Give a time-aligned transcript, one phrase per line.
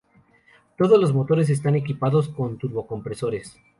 [0.79, 3.59] Todos los motores están equipados con turbocompresores.